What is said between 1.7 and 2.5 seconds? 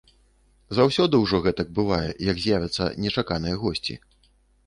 бывае, як